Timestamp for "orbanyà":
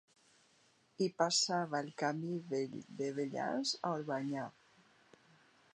4.01-4.49